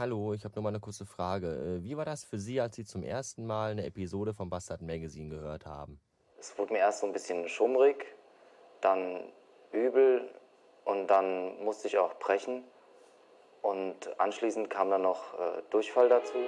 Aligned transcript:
hallo, 0.00 0.32
ich 0.32 0.44
habe 0.44 0.54
nur 0.54 0.62
mal 0.62 0.70
eine 0.70 0.80
kurze 0.80 1.04
Frage. 1.04 1.48
Äh, 1.48 1.84
Wie 1.84 1.94
war 1.94 2.06
das 2.06 2.24
für 2.24 2.38
Sie, 2.38 2.58
als 2.58 2.74
Sie 2.74 2.84
zum 2.84 3.02
ersten 3.02 3.46
Mal 3.46 3.72
eine 3.72 3.84
Episode 3.84 4.32
vom 4.32 4.48
Bastard 4.48 4.80
Magazine 4.80 5.28
gehört 5.28 5.66
haben? 5.66 6.00
Es 6.38 6.58
wurde 6.58 6.72
mir 6.72 6.78
erst 6.78 7.00
so 7.00 7.06
ein 7.06 7.12
bisschen 7.12 7.46
schummrig, 7.48 8.06
dann 8.80 9.30
übel 9.72 10.26
und 10.86 11.06
dann 11.08 11.62
musste 11.62 11.86
ich 11.86 11.98
auch 11.98 12.14
brechen. 12.14 12.64
Und 13.60 14.18
anschließend 14.18 14.70
kam 14.70 14.88
dann 14.88 15.02
noch 15.02 15.34
äh, 15.34 15.62
Durchfall 15.68 16.08
dazu. 16.08 16.38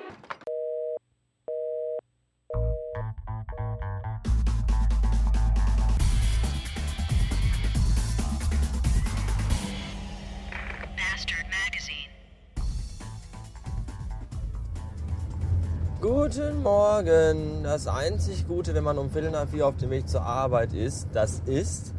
Guten 16.03 16.63
Morgen. 16.65 17.63
Das 17.63 17.87
einzig 17.87 18.49
Gute, 18.49 18.75
wenn 18.75 18.83
man 18.83 18.99
um 18.99 19.09
Viertel 19.09 19.31
nach 19.31 19.47
vier 19.47 19.69
auf 19.69 19.77
dem 19.77 19.91
Weg 19.91 20.09
zur 20.09 20.23
Arbeit 20.23 20.73
ist, 20.73 21.07
das 21.13 21.41
ist, 21.47 21.95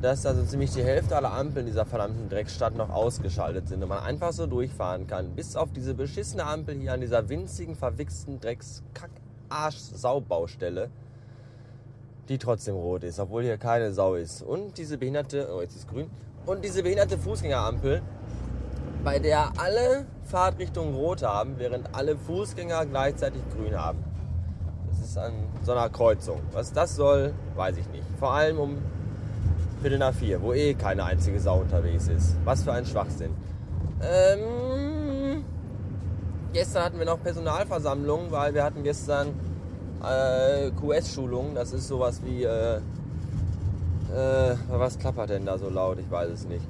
dass 0.00 0.24
also 0.24 0.42
ziemlich 0.44 0.70
die 0.70 0.82
Hälfte 0.82 1.14
aller 1.14 1.34
Ampeln 1.34 1.66
dieser 1.66 1.84
verdammten 1.84 2.30
Drecksstadt 2.30 2.74
noch 2.74 2.88
ausgeschaltet 2.88 3.68
sind 3.68 3.82
und 3.82 3.90
man 3.90 3.98
einfach 3.98 4.32
so 4.32 4.46
durchfahren 4.46 5.06
kann. 5.06 5.34
Bis 5.34 5.54
auf 5.54 5.70
diese 5.70 5.92
beschissene 5.92 6.46
Ampel 6.46 6.76
hier 6.76 6.94
an 6.94 7.02
dieser 7.02 7.28
winzigen, 7.28 7.76
verwichsten 7.76 8.40
Drecks-Kack-Arsch-Saubaustelle, 8.40 10.88
die 12.30 12.38
trotzdem 12.38 12.74
rot 12.74 13.04
ist, 13.04 13.20
obwohl 13.20 13.42
hier 13.42 13.58
keine 13.58 13.92
Sau 13.92 14.14
ist. 14.14 14.40
Und 14.40 14.78
diese 14.78 14.96
behinderte, 14.96 15.50
oh 15.54 15.60
jetzt 15.60 15.76
ist 15.76 15.88
grün, 15.88 16.08
und 16.46 16.64
diese 16.64 16.82
behinderte 16.82 17.18
Fußgängerampel, 17.18 18.00
bei 19.04 19.18
der 19.18 19.52
alle 19.58 20.06
Fahrtrichtungen 20.24 20.94
rot 20.94 21.22
haben, 21.22 21.54
während 21.58 21.94
alle 21.94 22.16
Fußgänger 22.16 22.86
gleichzeitig 22.86 23.42
grün 23.54 23.76
haben. 23.76 23.98
Das 24.88 25.00
ist 25.00 25.18
an 25.18 25.32
so 25.62 25.72
einer 25.72 25.88
Kreuzung. 25.88 26.40
Was 26.52 26.72
das 26.72 26.96
soll, 26.96 27.32
weiß 27.56 27.76
ich 27.78 27.88
nicht. 27.88 28.04
Vor 28.18 28.32
allem 28.32 28.58
um 28.58 28.78
Viertel 29.80 29.98
nach 29.98 30.14
vier, 30.14 30.40
wo 30.40 30.52
eh 30.52 30.74
keine 30.74 31.04
einzige 31.04 31.40
Sau 31.40 31.60
unterwegs 31.60 32.06
ist. 32.08 32.36
Was 32.44 32.62
für 32.62 32.72
ein 32.72 32.86
Schwachsinn. 32.86 33.34
Ähm, 34.00 35.44
gestern 36.52 36.84
hatten 36.84 36.98
wir 36.98 37.06
noch 37.06 37.20
Personalversammlung, 37.20 38.30
weil 38.30 38.54
wir 38.54 38.62
hatten 38.62 38.84
gestern 38.84 39.28
äh, 40.02 40.70
QS-Schulung. 40.70 41.54
Das 41.54 41.72
ist 41.72 41.88
sowas 41.88 42.20
wie, 42.24 42.44
äh, 42.44 42.76
äh, 42.76 44.54
was 44.68 44.98
klappert 44.98 45.30
denn 45.30 45.46
da 45.46 45.58
so 45.58 45.68
laut? 45.68 45.98
Ich 45.98 46.10
weiß 46.10 46.30
es 46.30 46.46
nicht. 46.46 46.64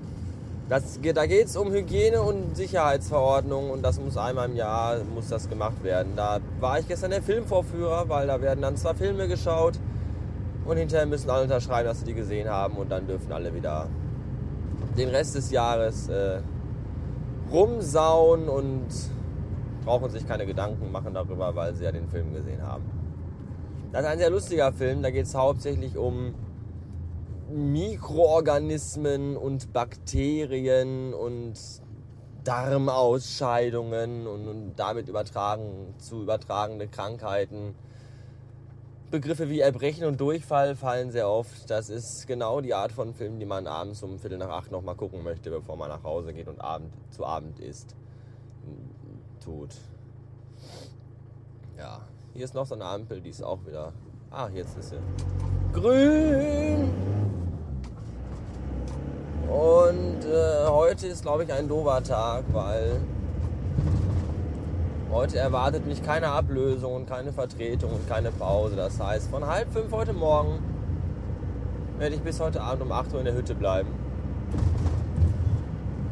Das, 0.72 0.98
da 1.02 1.26
geht 1.26 1.48
es 1.48 1.56
um 1.58 1.70
Hygiene- 1.70 2.22
und 2.22 2.56
Sicherheitsverordnungen 2.56 3.70
und 3.70 3.82
das 3.82 4.00
muss 4.00 4.16
einmal 4.16 4.48
im 4.48 4.56
Jahr 4.56 5.04
muss 5.14 5.28
das 5.28 5.50
gemacht 5.50 5.84
werden. 5.84 6.12
Da 6.16 6.40
war 6.60 6.78
ich 6.78 6.88
gestern 6.88 7.10
der 7.10 7.22
Filmvorführer, 7.22 8.08
weil 8.08 8.26
da 8.26 8.40
werden 8.40 8.62
dann 8.62 8.78
zwei 8.78 8.94
Filme 8.94 9.28
geschaut 9.28 9.74
und 10.64 10.78
hinterher 10.78 11.04
müssen 11.04 11.28
alle 11.28 11.42
unterschreiben, 11.42 11.86
dass 11.86 11.98
sie 11.98 12.06
die 12.06 12.14
gesehen 12.14 12.48
haben 12.48 12.78
und 12.78 12.90
dann 12.90 13.06
dürfen 13.06 13.30
alle 13.32 13.54
wieder 13.54 13.90
den 14.96 15.10
Rest 15.10 15.34
des 15.34 15.50
Jahres 15.50 16.08
äh, 16.08 16.40
rumsauen 17.52 18.48
und 18.48 18.86
brauchen 19.84 20.08
sich 20.08 20.26
keine 20.26 20.46
Gedanken 20.46 20.90
machen 20.90 21.12
darüber, 21.12 21.54
weil 21.54 21.74
sie 21.74 21.84
ja 21.84 21.92
den 21.92 22.08
Film 22.08 22.32
gesehen 22.32 22.62
haben. 22.62 22.84
Das 23.92 24.04
ist 24.04 24.08
ein 24.08 24.18
sehr 24.18 24.30
lustiger 24.30 24.72
Film, 24.72 25.02
da 25.02 25.10
geht 25.10 25.26
es 25.26 25.34
hauptsächlich 25.34 25.98
um 25.98 26.34
Mikroorganismen 27.52 29.36
und 29.36 29.72
Bakterien 29.72 31.14
und 31.14 31.54
Darmausscheidungen 32.44 34.26
und, 34.26 34.48
und 34.48 34.74
damit 34.76 35.08
übertragen, 35.08 35.94
zu 35.98 36.22
übertragende 36.22 36.88
Krankheiten. 36.88 37.74
Begriffe 39.10 39.50
wie 39.50 39.60
Erbrechen 39.60 40.06
und 40.06 40.20
Durchfall 40.20 40.74
fallen 40.74 41.10
sehr 41.10 41.28
oft. 41.28 41.68
Das 41.70 41.90
ist 41.90 42.26
genau 42.26 42.62
die 42.62 42.72
Art 42.72 42.92
von 42.92 43.12
Film, 43.12 43.38
die 43.38 43.46
man 43.46 43.66
abends 43.66 44.02
um 44.02 44.18
Viertel 44.18 44.38
nach 44.38 44.48
acht 44.48 44.70
nochmal 44.70 44.94
gucken 44.94 45.22
möchte, 45.22 45.50
bevor 45.50 45.76
man 45.76 45.90
nach 45.90 46.02
Hause 46.02 46.32
geht 46.32 46.48
und 46.48 46.60
Abend, 46.60 46.94
zu 47.10 47.26
Abend 47.26 47.60
isst. 47.60 47.94
Tut. 49.44 49.74
Ja, 51.76 52.00
hier 52.32 52.44
ist 52.44 52.54
noch 52.54 52.64
so 52.64 52.74
eine 52.74 52.86
Ampel, 52.86 53.20
die 53.20 53.30
ist 53.30 53.42
auch 53.42 53.64
wieder. 53.66 53.92
Ah, 54.30 54.48
jetzt 54.48 54.78
ist 54.78 54.90
sie. 54.90 54.98
Grün! 55.72 57.21
Und 59.52 60.24
äh, 60.24 60.66
heute 60.66 61.08
ist, 61.08 61.24
glaube 61.24 61.44
ich, 61.44 61.52
ein 61.52 61.68
doofer 61.68 62.02
Tag, 62.02 62.44
weil 62.52 63.02
heute 65.12 65.36
erwartet 65.36 65.86
mich 65.86 66.02
keine 66.02 66.28
Ablösung 66.28 66.94
und 66.94 67.06
keine 67.06 67.34
Vertretung 67.34 67.92
und 67.92 68.08
keine 68.08 68.30
Pause. 68.30 68.76
Das 68.76 68.98
heißt, 68.98 69.30
von 69.30 69.46
halb 69.46 69.70
fünf 69.70 69.92
heute 69.92 70.14
Morgen 70.14 70.58
werde 71.98 72.14
ich 72.14 72.22
bis 72.22 72.40
heute 72.40 72.62
Abend 72.62 72.82
um 72.84 72.92
8 72.92 73.12
Uhr 73.12 73.18
in 73.18 73.26
der 73.26 73.34
Hütte 73.34 73.54
bleiben. 73.54 73.90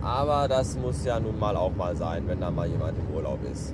Aber 0.03 0.47
das 0.47 0.77
muss 0.77 1.03
ja 1.07 1.19
nun 1.19 1.39
mal 1.39 1.57
auch 1.57 1.75
mal 1.75 1.97
sein, 1.97 2.25
wenn 2.27 2.41
da 2.41 2.51
mal 2.51 2.69
jemand 2.69 2.99
im 2.99 3.17
Urlaub 3.17 3.39
ist. 3.51 3.73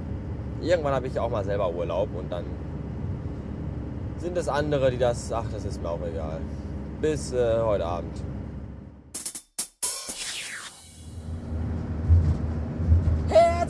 Irgendwann 0.60 0.94
habe 0.94 1.08
ich 1.08 1.18
auch 1.18 1.30
mal 1.30 1.44
selber 1.44 1.74
Urlaub 1.74 2.08
und 2.16 2.30
dann 2.30 2.44
sind 4.18 4.38
es 4.38 4.48
andere, 4.48 4.92
die 4.92 4.98
das. 4.98 5.32
Ach, 5.32 5.44
das 5.52 5.64
ist 5.64 5.82
mir 5.82 5.90
auch 5.90 5.98
egal. 6.08 6.38
Bis 7.00 7.32
äh, 7.32 7.60
heute 7.62 7.84
Abend. 7.84 8.22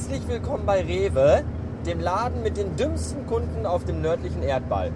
Herzlich 0.08 0.28
willkommen 0.28 0.64
bei 0.64 0.82
Rewe, 0.82 1.42
dem 1.84 1.98
Laden 1.98 2.44
mit 2.44 2.56
den 2.56 2.76
dümmsten 2.76 3.26
Kunden 3.26 3.66
auf 3.66 3.84
dem 3.84 4.02
nördlichen 4.02 4.40
Erdball. 4.40 4.92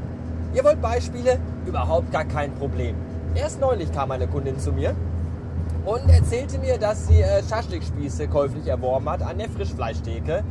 Ihr 0.54 0.62
wollt 0.62 0.80
Beispiele? 0.80 1.40
Überhaupt 1.66 2.12
gar 2.12 2.24
kein 2.24 2.54
Problem. 2.54 2.94
Erst 3.34 3.60
neulich 3.60 3.90
kam 3.90 4.12
eine 4.12 4.28
Kundin 4.28 4.60
zu 4.60 4.72
mir 4.72 4.94
und 5.84 6.08
erzählte 6.08 6.58
mir, 6.58 6.78
dass 6.78 7.08
sie 7.08 7.22
äh, 7.22 7.42
Schaschlikspieße 7.42 8.28
käuflich 8.28 8.68
erworben 8.68 9.10
hat 9.10 9.22
an 9.22 9.38
der 9.38 9.50
Frischfleischtheke. 9.50 10.44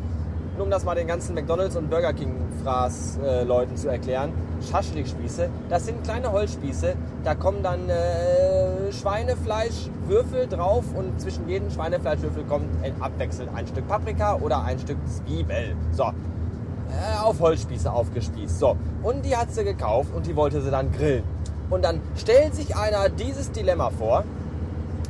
Nur 0.58 0.66
um 0.66 0.70
das 0.70 0.84
mal 0.84 0.96
den 0.96 1.08
ganzen 1.08 1.36
McDonalds 1.36 1.78
und 1.78 1.90
Burger 1.90 2.12
King 2.12 2.36
Fraß 2.64 3.20
äh, 3.24 3.44
Leuten 3.44 3.76
zu 3.76 3.90
erklären. 3.90 4.32
Schaschlikspieße, 4.70 5.50
das 5.70 5.86
sind 5.86 6.04
kleine 6.04 6.32
Holzspieße. 6.32 6.96
Da 7.24 7.36
kommen 7.36 7.64
dann 7.64 7.90
äh, 7.90 8.92
Schweinefleischwürfel 8.92 10.48
drauf 10.48 10.86
und 10.96 11.20
zwischen 11.20 11.48
jedem 11.48 11.70
Schweinefleischwürfel 11.70 12.44
kommt 12.44 12.68
abwechselnd 13.00 13.50
ein 13.56 13.68
Stück 13.68 13.88
Paprika 13.88 14.36
oder 14.36 14.64
ein 14.64 14.80
Stück 14.80 14.98
Zwiebel. 15.08 15.76
So, 15.92 16.04
äh, 16.04 17.24
auf 17.24 17.40
Holzspieße 17.40 17.92
aufgespießt. 17.92 18.60
So, 18.60 18.76
und 19.04 19.24
die 19.24 19.36
hat 19.36 19.52
sie 19.54 19.64
gekauft 19.64 20.10
und 20.16 20.26
die 20.26 20.36
wollte 20.36 20.62
sie 20.62 20.72
dann 20.72 20.92
grillen. 20.92 21.24
Und 21.70 21.84
dann 21.84 22.02
stellt 22.16 22.56
sich 22.56 22.76
einer 22.76 23.10
dieses 23.10 23.52
Dilemma 23.52 23.92
vor, 23.92 24.24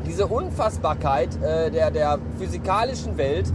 diese 0.05 0.27
Unfassbarkeit 0.27 1.29
äh, 1.41 1.71
der, 1.71 1.91
der 1.91 2.19
physikalischen 2.37 3.17
Welt. 3.17 3.51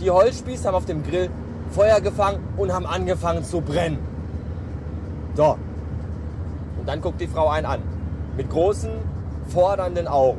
Die 0.00 0.10
Holzspieße 0.10 0.66
haben 0.66 0.74
auf 0.74 0.86
dem 0.86 1.04
Grill 1.04 1.30
Feuer 1.74 2.00
gefangen 2.00 2.38
und 2.56 2.72
haben 2.72 2.86
angefangen 2.86 3.44
zu 3.44 3.60
brennen. 3.60 3.98
So. 5.34 5.58
Und 6.78 6.88
dann 6.88 7.00
guckt 7.00 7.20
die 7.20 7.26
Frau 7.26 7.48
einen 7.48 7.66
an. 7.66 7.80
Mit 8.36 8.48
großen, 8.48 8.90
fordernden 9.48 10.06
Augen. 10.06 10.38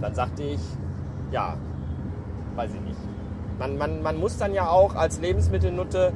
Dann 0.00 0.14
sagte 0.14 0.42
ich, 0.42 0.60
ja, 1.30 1.56
weiß 2.56 2.70
ich 2.74 2.80
nicht. 2.80 2.98
Man, 3.58 3.78
man, 3.78 4.02
man 4.02 4.18
muss 4.18 4.36
dann 4.38 4.52
ja 4.54 4.68
auch 4.68 4.94
als 4.94 5.20
Lebensmittelnutte 5.20 6.12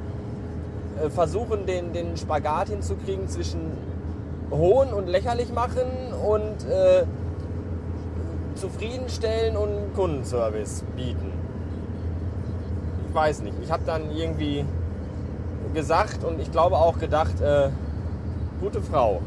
äh, 1.01 1.09
versuchen, 1.09 1.65
den, 1.65 1.93
den 1.93 2.17
Spagat 2.17 2.69
hinzukriegen 2.69 3.27
zwischen 3.27 3.59
hohn 4.51 4.93
und 4.93 5.07
lächerlich 5.07 5.51
machen 5.53 6.13
und 6.25 6.69
äh, 6.69 7.03
zufriedenstellen 8.55 9.57
und 9.57 9.93
Kundenservice 9.95 10.83
bieten. 10.95 11.31
Ich 13.13 13.15
weiß 13.15 13.41
nicht. 13.41 13.55
Ich 13.61 13.71
habe 13.71 13.83
dann 13.85 14.09
irgendwie 14.09 14.65
gesagt 15.75 16.23
und 16.23 16.39
ich 16.39 16.51
glaube 16.51 16.77
auch 16.77 16.97
gedacht, 16.97 17.39
äh, 17.41 17.69
gute 18.59 18.81
Frau. 18.81 19.21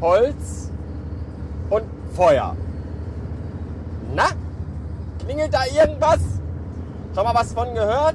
Holz 0.00 0.70
und 1.68 1.82
Feuer. 2.14 2.54
Na? 4.14 4.26
Klingelt 5.18 5.52
da 5.52 5.64
irgendwas? 5.64 6.20
Schon 7.12 7.24
mal 7.24 7.34
was 7.34 7.52
von 7.52 7.74
gehört? 7.74 8.14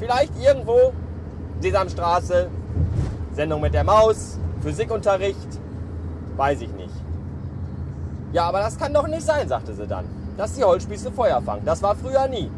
Vielleicht 0.00 0.32
irgendwo? 0.42 0.92
Sesamstraße, 1.60 2.48
Sendung 3.36 3.60
mit 3.60 3.74
der 3.74 3.84
Maus, 3.84 4.40
Physikunterricht, 4.60 5.60
weiß 6.36 6.62
ich 6.62 6.72
nicht. 6.72 6.94
Ja, 8.32 8.48
aber 8.48 8.58
das 8.58 8.76
kann 8.76 8.92
doch 8.92 9.06
nicht 9.06 9.22
sein, 9.22 9.46
sagte 9.46 9.72
sie 9.72 9.86
dann, 9.86 10.04
dass 10.36 10.54
die 10.54 10.64
Holzspieße 10.64 11.12
Feuer 11.12 11.40
fangen. 11.40 11.62
Das 11.64 11.80
war 11.80 11.94
früher 11.94 12.26
nie. 12.26 12.50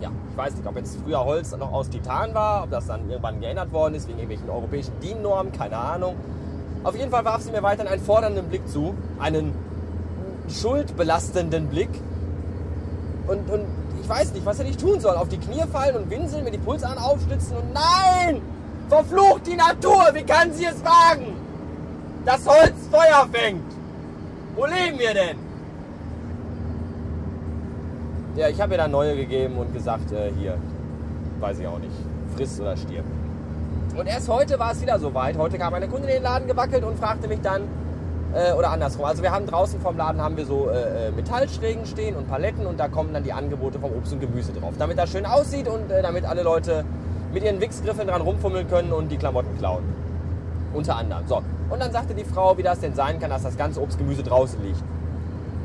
Ja, 0.00 0.10
ich 0.30 0.36
weiß 0.36 0.54
nicht, 0.54 0.66
ob 0.66 0.76
jetzt 0.76 0.98
früher 1.04 1.22
Holz 1.22 1.54
noch 1.54 1.72
aus 1.72 1.90
Titan 1.90 2.32
war, 2.32 2.64
ob 2.64 2.70
das 2.70 2.86
dann 2.86 3.10
irgendwann 3.10 3.38
geändert 3.40 3.70
worden 3.70 3.94
ist 3.94 4.08
wegen 4.08 4.18
irgendwelchen 4.18 4.48
europäischen 4.48 4.98
DIN-Normen, 5.00 5.52
keine 5.52 5.76
Ahnung. 5.76 6.16
Auf 6.84 6.96
jeden 6.96 7.10
Fall 7.10 7.22
warf 7.26 7.42
sie 7.42 7.50
mir 7.52 7.62
weiterhin 7.62 7.92
einen 7.92 8.02
fordernden 8.02 8.46
Blick 8.46 8.66
zu, 8.66 8.94
einen 9.18 9.54
schuldbelastenden 10.48 11.68
Blick. 11.68 11.90
Und, 13.26 13.50
und 13.50 13.66
ich 14.00 14.08
weiß 14.08 14.32
nicht, 14.32 14.46
was 14.46 14.58
er 14.58 14.64
nicht 14.64 14.80
tun 14.80 15.00
soll. 15.00 15.16
Auf 15.16 15.28
die 15.28 15.36
Knie 15.36 15.62
fallen 15.70 15.96
und 15.96 16.08
winseln, 16.08 16.44
mir 16.44 16.50
die 16.50 16.58
Pulsadern 16.58 16.98
aufstützen 16.98 17.58
und 17.58 17.74
nein! 17.74 18.40
Verflucht 18.88 19.46
die 19.46 19.56
Natur! 19.56 20.08
Wie 20.14 20.24
kann 20.24 20.50
sie 20.54 20.64
es 20.64 20.82
wagen? 20.82 21.36
Das 22.24 22.46
Holz 22.46 22.88
Feuer 22.90 23.28
fängt! 23.30 23.70
Wo 24.56 24.64
leben 24.64 24.98
wir 24.98 25.12
denn? 25.12 25.49
Ja, 28.36 28.48
ich 28.48 28.60
habe 28.60 28.74
ihr 28.74 28.78
dann 28.78 28.92
neue 28.92 29.16
gegeben 29.16 29.56
und 29.56 29.72
gesagt, 29.72 30.12
äh, 30.12 30.30
hier, 30.38 30.56
weiß 31.40 31.58
ich 31.58 31.66
auch 31.66 31.78
nicht, 31.78 31.92
friss 32.36 32.60
oder 32.60 32.76
stirb. 32.76 33.04
Und 33.96 34.06
erst 34.06 34.28
heute 34.28 34.58
war 34.58 34.72
es 34.72 34.80
wieder 34.80 34.98
soweit. 34.98 35.36
Heute 35.36 35.58
kam 35.58 35.74
eine 35.74 35.88
Kundin 35.88 36.10
in 36.10 36.16
den 36.16 36.22
Laden 36.22 36.46
gewackelt 36.46 36.84
und 36.84 36.96
fragte 36.96 37.26
mich 37.26 37.40
dann, 37.40 37.62
äh, 38.32 38.52
oder 38.52 38.70
andersrum. 38.70 39.04
Also 39.04 39.22
wir 39.22 39.32
haben 39.32 39.46
draußen 39.46 39.80
vom 39.80 39.96
Laden 39.96 40.22
haben 40.22 40.36
wir 40.36 40.46
so 40.46 40.68
äh, 40.68 41.08
äh, 41.08 41.10
Metallschrägen 41.10 41.86
stehen 41.86 42.14
und 42.14 42.28
Paletten 42.28 42.66
und 42.66 42.78
da 42.78 42.86
kommen 42.86 43.12
dann 43.12 43.24
die 43.24 43.32
Angebote 43.32 43.80
vom 43.80 43.92
Obst 43.92 44.12
und 44.12 44.20
Gemüse 44.20 44.52
drauf. 44.52 44.74
Damit 44.78 44.96
das 44.98 45.10
schön 45.10 45.26
aussieht 45.26 45.66
und 45.66 45.90
äh, 45.90 46.00
damit 46.02 46.24
alle 46.24 46.42
Leute 46.42 46.84
mit 47.32 47.42
ihren 47.42 47.60
Wichsgriffeln 47.60 48.06
dran 48.06 48.20
rumfummeln 48.20 48.68
können 48.68 48.92
und 48.92 49.10
die 49.10 49.16
Klamotten 49.16 49.58
klauen. 49.58 49.82
Unter 50.72 50.96
anderem. 50.96 51.26
So. 51.26 51.42
Und 51.68 51.80
dann 51.80 51.90
sagte 51.90 52.14
die 52.14 52.24
Frau, 52.24 52.56
wie 52.56 52.62
das 52.62 52.78
denn 52.78 52.94
sein 52.94 53.18
kann, 53.18 53.30
dass 53.30 53.42
das 53.42 53.56
ganze 53.56 53.80
Obst 53.82 53.98
und 53.98 54.06
Gemüse 54.06 54.22
draußen 54.22 54.62
liegt. 54.62 54.82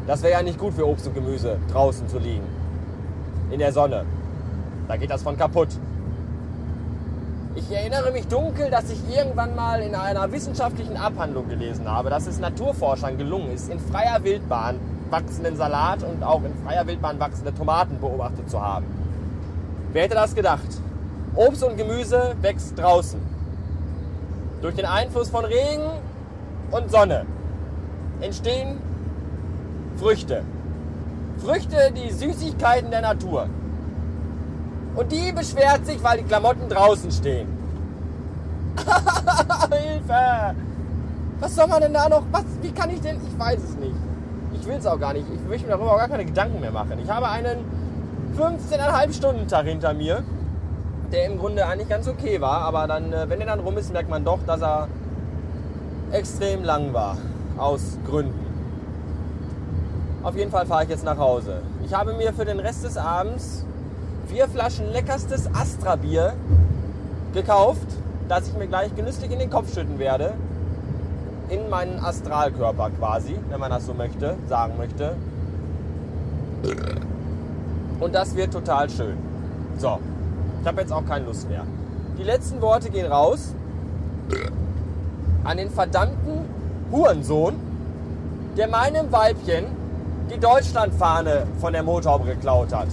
Das 0.08 0.22
wäre 0.22 0.34
ja 0.34 0.44
nicht 0.44 0.60
gut 0.60 0.74
für 0.74 0.88
Obst 0.88 1.08
und 1.08 1.16
Gemüse, 1.16 1.58
draußen 1.72 2.08
zu 2.08 2.20
liegen. 2.20 2.46
In 3.50 3.60
der 3.60 3.74
Sonne. 3.74 4.06
Da 4.88 4.98
geht 4.98 5.10
das 5.10 5.24
von 5.24 5.36
kaputt. 5.36 5.70
Ich 7.56 7.72
erinnere 7.72 8.12
mich 8.12 8.28
dunkel, 8.28 8.70
dass 8.70 8.90
ich 8.92 9.00
irgendwann 9.10 9.56
mal 9.56 9.82
in 9.82 9.96
einer 9.96 10.32
wissenschaftlichen 10.32 10.98
Abhandlung 10.98 11.48
gelesen 11.48 11.90
habe, 11.90 12.10
dass 12.10 12.28
es 12.28 12.40
Naturforschern 12.40 13.18
gelungen 13.18 13.52
ist, 13.52 13.72
in 13.72 13.80
freier 13.80 14.24
Wildbahn 14.24 14.80
wachsenden 15.10 15.56
Salat 15.56 16.04
und 16.04 16.24
auch 16.24 16.44
in 16.44 16.54
freier 16.64 16.86
Wildbahn 16.86 17.20
wachsende 17.20 17.54
Tomaten 17.54 18.00
beobachtet 18.00 18.50
zu 18.50 18.62
haben. 18.62 18.86
Wer 19.94 20.04
hätte 20.04 20.16
das 20.16 20.36
gedacht? 20.36 20.68
Obst 21.36 21.64
und 21.64 21.78
Gemüse 21.78 22.36
wächst 22.42 22.78
draußen. 22.78 23.20
Durch 24.62 24.76
den 24.76 24.86
Einfluss 24.86 25.30
von 25.30 25.46
Regen 25.46 25.90
und 26.72 26.92
Sonne 26.92 27.26
entstehen 28.20 28.78
Früchte. 29.98 30.44
Früchte, 31.44 31.92
die 31.96 32.12
Süßigkeiten 32.12 32.92
der 32.92 33.02
Natur. 33.02 33.48
Und 34.96 35.12
die 35.12 35.32
beschwert 35.32 35.86
sich, 35.86 36.02
weil 36.04 36.20
die 36.20 36.24
Klamotten 36.24 36.70
draußen 36.70 37.12
stehen. 37.12 37.48
Hilfe! 39.72 40.56
Was 41.40 41.56
soll 41.56 41.68
man 41.68 41.82
denn 41.82 41.94
da 41.94 42.08
noch? 42.08 42.24
Was, 42.32 42.44
wie 42.62 42.72
kann 42.72 42.90
ich 42.90 43.02
denn? 43.02 43.20
Ich 43.28 43.38
weiß 43.38 43.60
es 43.62 43.76
nicht. 43.76 43.96
Ich 44.54 44.66
will 44.66 44.76
es 44.76 44.86
auch 44.86 45.00
gar 45.00 45.14
nicht. 45.14 45.26
Ich 45.34 45.50
möchte 45.50 45.68
mir 45.68 45.74
darüber 45.74 45.94
auch 45.94 45.98
gar 45.98 46.08
keine 46.08 46.26
Gedanken 46.26 46.62
mehr 46.62 46.72
machen. 46.72 46.98
Ich 47.04 47.10
habe 47.10 47.28
einen 47.28 47.60
15,5 48.38 49.14
Stunden 49.14 49.48
Tag 49.48 49.66
hinter 49.66 49.94
mir, 49.94 50.24
der 51.12 51.26
im 51.26 51.38
Grunde 51.38 51.66
eigentlich 51.66 51.90
ganz 51.90 52.08
okay 52.08 52.40
war. 52.40 52.62
Aber 52.62 52.88
dann, 52.88 53.12
äh, 53.12 53.30
wenn 53.30 53.42
er 53.42 53.48
dann 53.48 53.60
rum 53.60 53.78
ist, 53.78 53.92
merkt 53.92 54.10
man 54.10 54.24
doch, 54.24 54.40
dass 54.46 54.62
er 54.62 54.88
extrem 56.12 56.64
lang 56.64 56.94
war. 56.94 57.18
Aus 57.58 57.98
Gründen. 58.06 58.45
Auf 60.26 60.36
jeden 60.36 60.50
Fall 60.50 60.66
fahre 60.66 60.86
ich 60.86 60.90
jetzt 60.90 61.06
nach 61.06 61.20
Hause. 61.20 61.62
Ich 61.86 61.94
habe 61.94 62.14
mir 62.14 62.34
für 62.34 62.46
den 62.46 62.60
Rest 62.60 62.84
des 62.84 62.98
Abends 62.98 63.64
vier 64.26 64.48
Flaschen 64.48 64.92
leckerstes 64.92 65.48
Astra-Bier 65.54 66.34
gekauft, 67.36 67.86
das 68.28 68.48
ich 68.48 68.58
mir 68.58 68.66
gleich 68.66 68.96
genüsslich 68.96 69.30
in 69.30 69.38
den 69.38 69.52
Kopf 69.52 69.72
schütten 69.72 70.00
werde. 70.00 70.34
In 71.50 71.70
meinen 71.70 72.04
Astralkörper 72.04 72.90
quasi, 72.98 73.36
wenn 73.50 73.60
man 73.60 73.70
das 73.70 73.86
so 73.86 73.94
möchte, 73.94 74.36
sagen 74.50 74.74
möchte. 74.80 75.16
Und 78.00 78.16
das 78.16 78.36
wird 78.36 78.52
total 78.52 78.90
schön. 78.90 79.18
So, 79.78 80.00
ich 80.60 80.68
habe 80.68 80.82
jetzt 80.82 80.92
auch 80.92 81.06
keine 81.06 81.26
Lust 81.26 81.48
mehr. 81.48 81.66
Die 82.18 82.24
letzten 82.24 82.62
Worte 82.62 82.90
gehen 82.90 83.12
raus 83.12 83.54
an 85.44 85.58
den 85.58 85.70
verdammten 85.70 86.46
Hurensohn, 86.92 87.54
der 88.58 88.68
meinem 88.68 89.12
Weibchen 89.12 89.85
die 90.30 90.40
Deutschlandfahne 90.40 91.46
von 91.60 91.74
der 91.74 91.84
Motorhaube 91.84 92.26
geklaut 92.26 92.74
hat. 92.74 92.88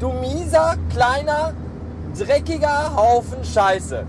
Du 0.00 0.12
mieser, 0.12 0.76
kleiner, 0.90 1.52
dreckiger 2.18 2.94
Haufen 2.96 3.44
Scheiße. 3.44 4.04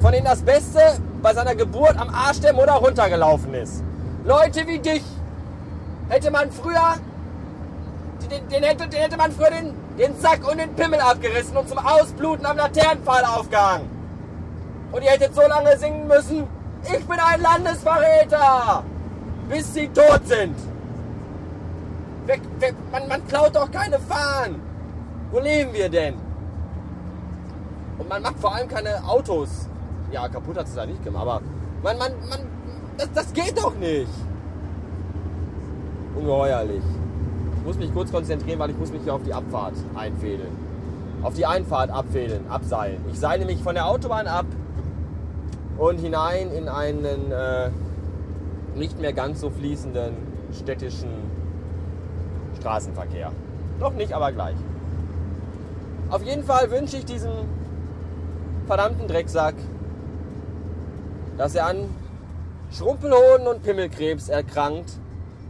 Von 0.00 0.12
denen 0.12 0.26
das 0.26 0.42
Beste 0.42 0.80
bei 1.22 1.32
seiner 1.32 1.54
Geburt 1.54 1.96
am 1.98 2.14
Arsch 2.14 2.40
der 2.40 2.52
Mutter 2.52 2.74
runtergelaufen 2.74 3.54
ist. 3.54 3.82
Leute 4.24 4.66
wie 4.66 4.78
dich 4.78 5.02
hätte 6.08 6.30
man 6.30 6.50
früher, 6.50 6.94
den, 8.30 8.48
den, 8.48 8.62
hätte, 8.62 8.88
den 8.88 9.00
hätte 9.00 9.16
man 9.16 9.32
früher 9.32 9.50
den, 9.50 9.74
den 9.98 10.18
Sack 10.20 10.46
und 10.50 10.58
den 10.58 10.74
Pimmel 10.74 11.00
abgerissen 11.00 11.56
und 11.56 11.68
zum 11.68 11.78
Ausbluten 11.78 12.44
am 12.44 12.56
Laternenpfahl 12.56 13.24
aufgehangen. 13.24 13.88
Und 14.92 15.02
ihr 15.02 15.10
hättet 15.10 15.34
so 15.34 15.42
lange 15.42 15.76
singen 15.78 16.06
müssen, 16.06 16.46
ich 16.84 17.06
bin 17.06 17.18
ein 17.18 17.40
Landesverräter, 17.40 18.84
bis 19.48 19.74
sie 19.74 19.88
tot 19.88 20.26
sind. 20.26 20.56
Wer, 22.26 22.38
wer, 22.58 22.72
man, 22.90 23.08
man 23.08 23.26
klaut 23.26 23.54
doch 23.54 23.70
keine 23.70 23.98
Fahnen. 23.98 24.60
Wo 25.30 25.40
leben 25.40 25.72
wir 25.72 25.88
denn? 25.88 26.14
Und 27.98 28.08
man 28.08 28.22
macht 28.22 28.38
vor 28.38 28.54
allem 28.54 28.68
keine 28.68 29.04
Autos. 29.06 29.68
Ja, 30.10 30.28
kaputt 30.28 30.56
hat 30.56 30.66
es 30.66 30.74
ja 30.74 30.86
nicht 30.86 31.02
gemacht, 31.04 31.22
aber 31.22 31.40
man, 31.82 31.98
man, 31.98 32.12
man, 32.28 32.40
das, 32.96 33.08
das 33.12 33.32
geht 33.32 33.56
doch 33.58 33.74
nicht. 33.74 34.08
Ungeheuerlich. 36.16 36.82
Ich 37.58 37.64
muss 37.66 37.76
mich 37.76 37.92
kurz 37.92 38.12
konzentrieren, 38.12 38.58
weil 38.58 38.70
ich 38.70 38.78
muss 38.78 38.92
mich 38.92 39.02
hier 39.02 39.14
auf 39.14 39.22
die 39.22 39.34
Abfahrt 39.34 39.74
einfädeln. 39.94 40.56
Auf 41.22 41.34
die 41.34 41.46
Einfahrt 41.46 41.90
abfädeln, 41.90 42.46
abseilen. 42.50 43.04
Ich 43.10 43.18
seile 43.18 43.44
mich 43.46 43.62
von 43.62 43.74
der 43.74 43.86
Autobahn 43.86 44.26
ab 44.26 44.46
und 45.78 45.98
hinein 45.98 46.52
in 46.52 46.68
einen 46.68 47.32
äh, 47.32 47.70
nicht 48.74 49.00
mehr 49.00 49.12
ganz 49.12 49.40
so 49.40 49.50
fließenden 49.50 50.14
städtischen 50.52 51.10
Straßenverkehr. 52.58 53.32
Noch 53.78 53.92
nicht, 53.92 54.12
aber 54.12 54.32
gleich. 54.32 54.56
Auf 56.10 56.22
jeden 56.22 56.44
Fall 56.44 56.70
wünsche 56.70 56.96
ich 56.96 57.04
diesem 57.04 57.32
verdammten 58.66 59.08
Drecksack, 59.08 59.54
dass 61.36 61.54
er 61.54 61.66
an 61.66 61.88
Schrumpelhoden 62.70 63.46
und 63.46 63.62
Pimmelkrebs 63.62 64.28
erkrankt 64.28 64.92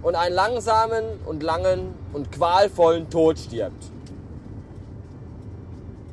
und 0.02 0.14
einen 0.14 0.34
langsamen 0.34 1.04
und 1.25 1.42
langen 1.42 1.94
und 2.12 2.30
qualvollen 2.32 3.08
Tod 3.10 3.38
stirbt. 3.38 3.90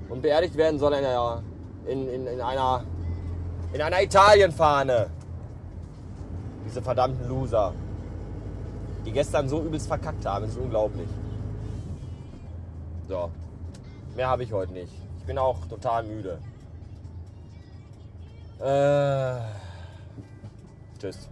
Und 0.10 0.22
beerdigt 0.22 0.56
werden 0.58 0.80
soll 0.80 0.94
er 0.94 1.42
in, 1.88 2.08
in, 2.10 2.28
in, 2.28 2.42
einer, 2.42 2.84
in 3.74 3.82
einer 3.82 4.02
Italienfahne. 4.02 5.08
Diese 6.66 6.82
verdammten 6.82 7.28
Loser. 7.28 7.74
Die 9.06 9.12
gestern 9.12 9.50
so 9.50 9.62
übelst 9.62 9.88
verkackt 9.88 10.26
haben. 10.26 10.46
Ist 10.46 10.58
unglaublich. 10.58 11.10
So. 13.08 13.32
Mehr 14.16 14.30
habe 14.30 14.44
ich 14.44 14.54
heute 14.54 14.74
nicht. 14.74 14.94
Ich 15.20 15.26
bin 15.26 15.38
auch 15.38 15.66
total 15.68 16.04
müde. 16.04 16.40
Äh, 18.60 19.42
tschüss. 21.00 21.30